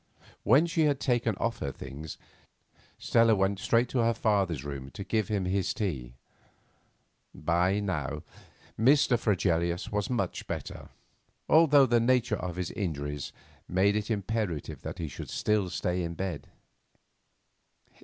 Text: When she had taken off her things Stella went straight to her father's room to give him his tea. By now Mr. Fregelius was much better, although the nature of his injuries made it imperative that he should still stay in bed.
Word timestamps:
When 0.41 0.65
she 0.65 0.85
had 0.85 0.99
taken 0.99 1.35
off 1.35 1.59
her 1.59 1.71
things 1.71 2.17
Stella 2.97 3.35
went 3.35 3.59
straight 3.59 3.87
to 3.89 3.99
her 3.99 4.15
father's 4.15 4.63
room 4.65 4.89
to 4.95 5.03
give 5.03 5.27
him 5.27 5.45
his 5.45 5.75
tea. 5.75 6.15
By 7.35 7.79
now 7.81 8.23
Mr. 8.79 9.15
Fregelius 9.15 9.91
was 9.91 10.09
much 10.09 10.47
better, 10.47 10.89
although 11.47 11.85
the 11.85 11.99
nature 11.99 12.35
of 12.37 12.55
his 12.55 12.71
injuries 12.71 13.31
made 13.69 13.95
it 13.95 14.09
imperative 14.09 14.81
that 14.81 14.97
he 14.97 15.07
should 15.07 15.29
still 15.29 15.69
stay 15.69 16.01
in 16.01 16.15
bed. 16.15 16.47